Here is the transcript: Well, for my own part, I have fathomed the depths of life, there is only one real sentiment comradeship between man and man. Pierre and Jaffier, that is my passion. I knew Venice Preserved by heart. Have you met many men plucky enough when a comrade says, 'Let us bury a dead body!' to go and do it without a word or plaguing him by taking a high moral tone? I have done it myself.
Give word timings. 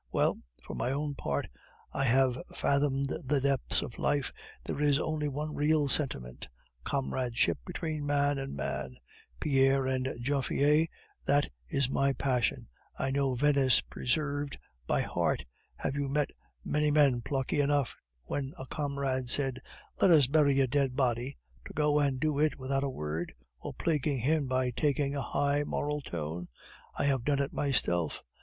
Well, 0.11 0.39
for 0.65 0.73
my 0.73 0.91
own 0.91 1.13
part, 1.13 1.45
I 1.93 2.05
have 2.05 2.35
fathomed 2.55 3.15
the 3.23 3.39
depths 3.39 3.83
of 3.83 3.99
life, 3.99 4.33
there 4.63 4.81
is 4.81 4.99
only 4.99 5.27
one 5.27 5.53
real 5.53 5.87
sentiment 5.89 6.47
comradeship 6.83 7.59
between 7.67 8.07
man 8.07 8.39
and 8.39 8.55
man. 8.55 8.97
Pierre 9.39 9.85
and 9.85 10.07
Jaffier, 10.19 10.87
that 11.25 11.49
is 11.69 11.87
my 11.91 12.13
passion. 12.13 12.67
I 12.97 13.11
knew 13.11 13.35
Venice 13.35 13.81
Preserved 13.81 14.57
by 14.87 15.01
heart. 15.01 15.45
Have 15.75 15.93
you 15.93 16.09
met 16.09 16.31
many 16.65 16.89
men 16.89 17.21
plucky 17.21 17.61
enough 17.61 17.95
when 18.23 18.55
a 18.57 18.65
comrade 18.65 19.29
says, 19.29 19.53
'Let 20.01 20.09
us 20.09 20.25
bury 20.25 20.59
a 20.61 20.65
dead 20.67 20.95
body!' 20.95 21.37
to 21.65 21.73
go 21.73 21.99
and 21.99 22.19
do 22.19 22.39
it 22.39 22.57
without 22.57 22.83
a 22.83 22.89
word 22.89 23.33
or 23.59 23.75
plaguing 23.75 24.17
him 24.21 24.47
by 24.47 24.71
taking 24.71 25.15
a 25.15 25.21
high 25.21 25.63
moral 25.63 26.01
tone? 26.01 26.47
I 26.97 27.05
have 27.05 27.23
done 27.23 27.37
it 27.37 27.53
myself. 27.53 28.23